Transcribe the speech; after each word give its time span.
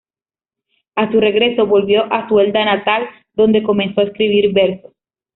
A 0.95 1.11
su 1.11 1.19
regreso, 1.19 1.67
volvió 1.67 2.11
a 2.11 2.27
su 2.27 2.39
Elda 2.39 2.65
natal, 2.65 3.07
donde 3.35 3.61
comenzó 3.61 4.01
a 4.01 4.05
escribir 4.05 4.51
versos. 4.51 4.91